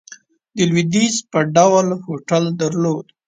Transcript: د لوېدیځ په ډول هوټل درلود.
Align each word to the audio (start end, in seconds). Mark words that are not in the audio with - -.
د 0.55 0.57
لوېدیځ 0.69 1.15
په 1.31 1.39
ډول 1.55 1.87
هوټل 2.05 2.43
درلود. 2.61 3.05